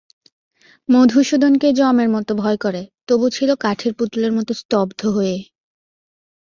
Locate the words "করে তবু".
2.57-3.25